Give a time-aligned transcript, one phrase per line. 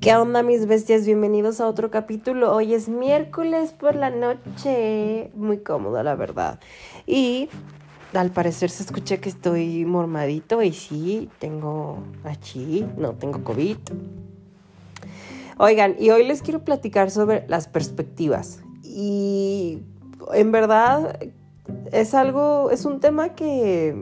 [0.00, 1.04] ¿Qué onda mis bestias?
[1.04, 2.54] Bienvenidos a otro capítulo.
[2.54, 5.30] Hoy es miércoles por la noche.
[5.34, 6.58] Muy cómodo, la verdad.
[7.06, 7.50] Y
[8.14, 13.76] al parecer se escucha que estoy mormadito y sí, tengo aquí, no tengo COVID.
[15.58, 18.62] Oigan, y hoy les quiero platicar sobre las perspectivas.
[18.82, 19.82] Y
[20.32, 21.18] en verdad
[21.92, 23.94] es algo, es un tema que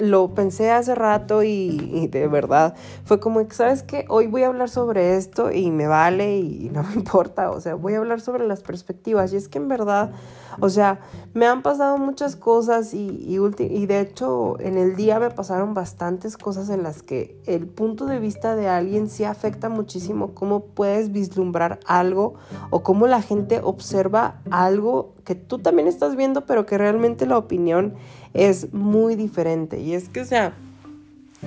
[0.00, 2.74] lo pensé hace rato y, de verdad
[3.04, 4.04] fue como ¿sabes qué?
[4.08, 7.74] Hoy voy a hablar sobre esto y me vale y no me importa, o sea,
[7.74, 10.12] voy a hablar sobre las perspectivas y es que en verdad,
[10.60, 11.00] o sea,
[11.34, 15.74] me han pasado muchas cosas y, y, y de hecho en el día me pasaron
[15.74, 20.64] bastantes cosas en las que el punto de vista de alguien sí afecta muchísimo cómo
[20.64, 22.34] puedes vislumbrar algo
[22.70, 27.38] o cómo la gente observa algo que tú también estás viendo, pero que realmente la
[27.38, 27.94] opinión
[28.34, 29.80] es muy diferente.
[29.80, 30.54] Y es que, o sea,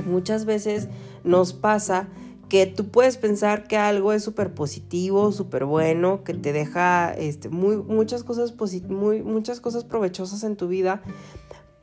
[0.06, 0.88] muchas veces
[1.24, 2.08] nos pasa
[2.50, 7.50] que tú puedes pensar que algo es súper positivo, súper bueno, que te deja este,
[7.50, 8.54] muy, muchas, cosas
[8.88, 11.02] muy, muchas cosas provechosas en tu vida,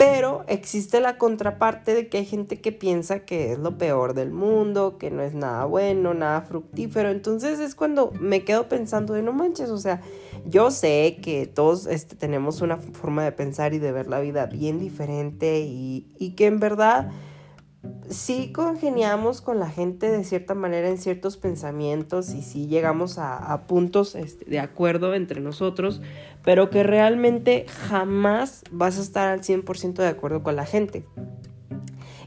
[0.00, 4.30] pero existe la contraparte de que hay gente que piensa que es lo peor del
[4.32, 7.10] mundo, que no es nada bueno, nada fructífero.
[7.10, 10.00] Entonces es cuando me quedo pensando de no manches, o sea,
[10.46, 14.46] yo sé que todos este, tenemos una forma de pensar y de ver la vida
[14.46, 17.10] bien diferente y, que en verdad
[18.10, 23.66] sí congeniamos con la gente de cierta manera en ciertos pensamientos y sí llegamos a,
[23.66, 26.02] puntos este, de acuerdo entre nosotros,
[26.44, 31.04] pero que realmente jamás vas a estar al 100% de acuerdo con la gente.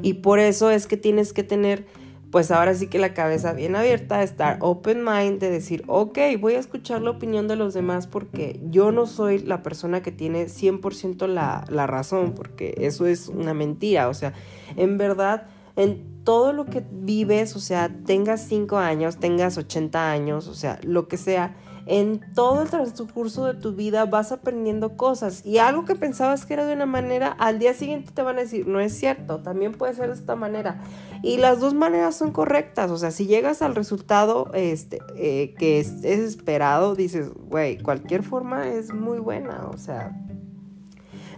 [0.01, 1.85] Y por eso es que tienes que tener
[2.31, 6.55] pues ahora sí que la cabeza bien abierta, estar open mind, de decir, ok, voy
[6.55, 10.45] a escuchar la opinión de los demás porque yo no soy la persona que tiene
[10.45, 14.33] 100% la, la razón, porque eso es una mentira, o sea,
[14.77, 20.47] en verdad, en todo lo que vives, o sea, tengas 5 años, tengas 80 años,
[20.47, 25.45] o sea, lo que sea, en todo el transcurso de tu vida vas aprendiendo cosas
[25.45, 28.41] y algo que pensabas que era de una manera, al día siguiente te van a
[28.41, 30.81] decir, no es cierto, también puede ser de esta manera.
[31.23, 35.79] Y las dos maneras son correctas, o sea, si llegas al resultado este, eh, que
[35.79, 40.15] es, esperado, dices, güey, cualquier forma es muy buena, o sea,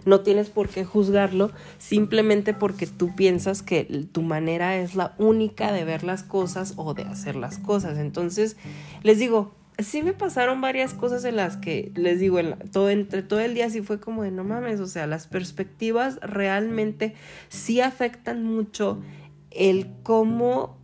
[0.06, 5.72] no tienes por qué juzgarlo simplemente porque tú piensas que tu manera es la única
[5.72, 7.98] de ver las cosas o de hacer las cosas.
[7.98, 8.56] Entonces,
[9.02, 12.38] les digo, sí me pasaron varias cosas en las que les digo,
[12.72, 16.18] todo, entre todo el día sí fue como de no mames, o sea, las perspectivas
[16.22, 17.14] realmente
[17.48, 19.02] sí afectan mucho
[19.50, 20.78] el cómo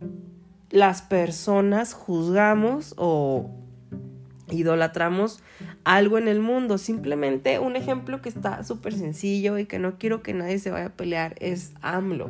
[0.69, 3.62] las personas juzgamos o
[4.53, 5.41] idolatramos
[5.83, 6.77] algo en el mundo.
[6.77, 10.87] Simplemente un ejemplo que está súper sencillo y que no quiero que nadie se vaya
[10.87, 12.29] a pelear es AMLO.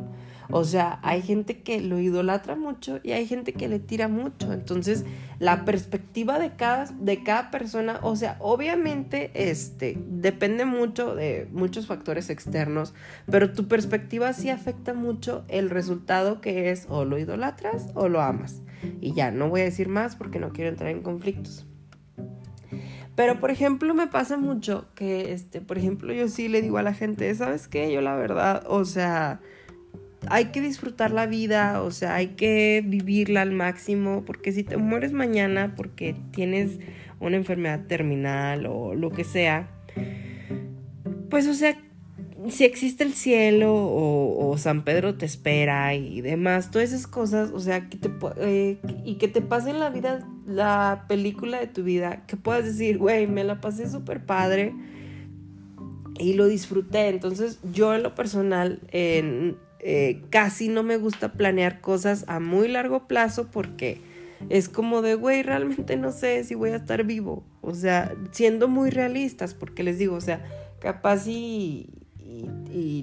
[0.50, 4.52] O sea, hay gente que lo idolatra mucho y hay gente que le tira mucho.
[4.52, 5.06] Entonces,
[5.40, 11.88] la perspectiva de cada, de cada persona, o sea, obviamente, este, depende mucho de muchos
[11.88, 12.94] factores externos,
[13.30, 18.22] pero tu perspectiva sí afecta mucho el resultado que es o lo idolatras o lo
[18.22, 18.62] amas.
[19.00, 21.66] Y ya, no voy a decir más porque no quiero entrar en conflictos.
[23.16, 26.84] Pero, por ejemplo, me pasa mucho que, este, por ejemplo, yo sí le digo a
[26.84, 27.92] la gente, ¿sabes qué?
[27.92, 29.40] Yo la verdad, o sea,
[30.30, 34.78] hay que disfrutar la vida, o sea, hay que vivirla al máximo, porque si te
[34.78, 36.80] mueres mañana porque tienes
[37.20, 39.70] una enfermedad terminal o lo que sea,
[41.30, 41.78] pues o sea,
[42.50, 47.60] si existe el cielo o, San Pedro te espera y demás, todas esas cosas, o
[47.60, 51.84] sea, que te, eh, y que te pase en la vida la película de tu
[51.84, 54.74] vida, que puedas decir, güey, me la pasé súper padre
[56.20, 57.08] y lo disfruté.
[57.10, 59.56] Entonces yo en lo personal, eh,
[60.30, 64.02] casi no me gusta planear cosas a muy largo plazo porque
[64.50, 67.44] es como de, güey, realmente no sé si voy a estar vivo.
[67.62, 70.44] O sea, siendo muy realistas, porque les digo, o sea,
[70.80, 71.90] capaz y,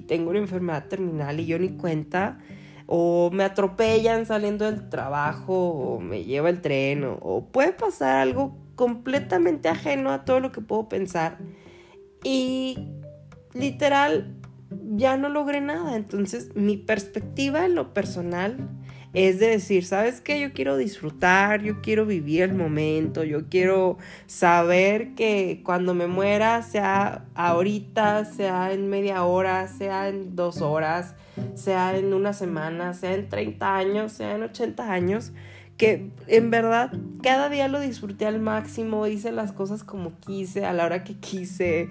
[0.07, 2.39] tengo una enfermedad terminal y yo ni cuenta,
[2.93, 8.57] o me atropellan saliendo del trabajo, o me lleva el tren, o puede pasar algo
[8.75, 11.37] completamente ajeno a todo lo que puedo pensar.
[12.21, 12.89] Y
[13.53, 14.35] literal,
[14.97, 15.95] ya no logré nada.
[15.95, 18.57] Entonces, mi perspectiva en lo personal
[19.13, 20.39] es de decir, ¿sabes qué?
[20.39, 26.61] Yo quiero disfrutar, yo quiero vivir el momento, yo quiero saber que cuando me muera,
[26.61, 31.15] sea ahorita, sea en media hora, sea en dos horas,
[31.55, 35.33] sea en una semana, sea en 30 años, sea en 80 años,
[35.75, 40.71] que en verdad cada día lo disfruté al máximo, hice las cosas como quise, a
[40.71, 41.89] la hora que quise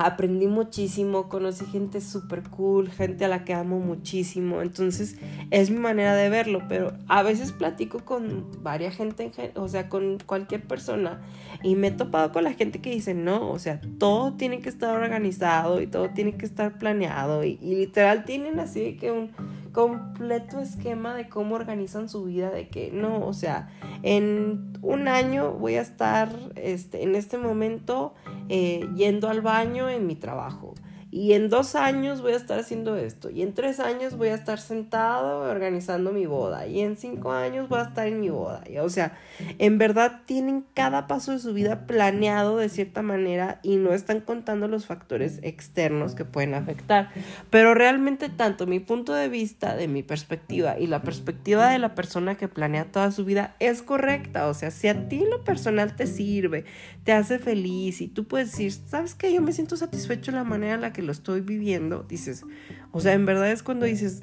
[0.00, 5.16] aprendí muchísimo, conocí gente súper cool, gente a la que amo muchísimo, entonces
[5.50, 10.18] es mi manera de verlo, pero a veces platico con varias gente, o sea, con
[10.24, 11.20] cualquier persona
[11.62, 14.70] y me he topado con la gente que dice, no, o sea, todo tiene que
[14.70, 19.30] estar organizado y todo tiene que estar planeado y, y literal tienen así que un
[19.72, 23.68] completo esquema de cómo organizan su vida, de que no, o sea,
[24.02, 28.14] en un año voy a estar este, en este momento
[28.48, 30.74] eh, yendo al baño en mi trabajo
[31.10, 34.34] y en dos años voy a estar haciendo esto, y en tres años voy a
[34.34, 38.62] estar sentado organizando mi boda, y en cinco años voy a estar en mi boda.
[38.80, 39.18] o sea,
[39.58, 44.20] en verdad tienen cada paso de su vida planeado de cierta manera y no están
[44.20, 47.10] contando los factores externos que pueden afectar.
[47.50, 51.94] Pero realmente tanto mi punto de vista, de mi perspectiva y la perspectiva de la
[51.94, 54.48] persona que planea toda su vida es correcta.
[54.48, 56.64] O sea, si a ti lo personal te sirve,
[57.04, 59.32] te hace feliz y tú puedes decir, ¿sabes qué?
[59.32, 62.44] Yo me siento satisfecho de la manera en la que lo estoy viviendo, dices,
[62.92, 64.22] o sea, en verdad es cuando dices,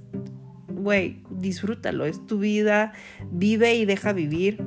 [0.67, 2.93] güey, disfrútalo, es tu vida,
[3.31, 4.63] vive y deja vivir.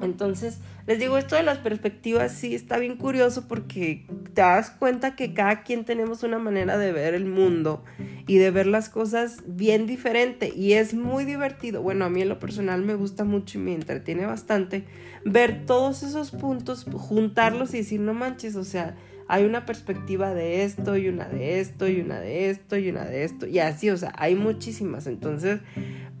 [0.00, 5.16] Entonces, les digo, esto de las perspectivas sí está bien curioso porque te das cuenta
[5.16, 7.84] que cada quien tenemos una manera de ver el mundo
[8.26, 11.82] y de ver las cosas bien diferente y es muy divertido.
[11.82, 14.84] Bueno, a mí en lo personal me gusta mucho y me entretiene bastante
[15.24, 18.96] ver todos esos puntos, juntarlos y decir, no manches, o sea,
[19.28, 23.04] hay una perspectiva de esto y una de esto y una de esto y una
[23.04, 25.06] de esto y así, o sea, hay muchísimas.
[25.06, 25.60] Entonces,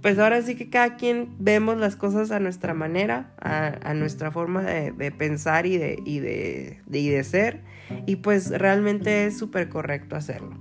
[0.02, 4.62] pues ahora sí que cada quien vemos las cosas a nuestra manera, a, nuestra forma
[4.62, 7.62] de, pensar y de, y de, y de ser
[8.06, 10.56] y pues realmente es súper correcto hacerlo.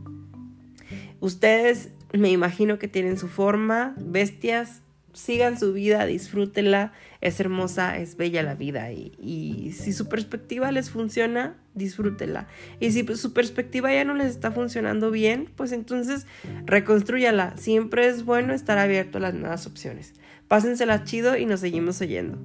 [1.20, 4.82] Ustedes me imagino que tienen su forma, bestias,
[5.18, 10.90] sigan su vida, disfrútenla, es hermosa, es bella la vida y, si su perspectiva les
[10.90, 12.48] funciona, disfrútenla.
[12.80, 16.28] Y si su perspectiva ya no les está funcionando bien, pues entonces
[16.66, 17.58] reconstruyala.
[17.58, 20.14] Siempre es bueno estar abierto a las nuevas opciones.
[20.48, 22.38] Pásensela chido y nos seguimos oyendo.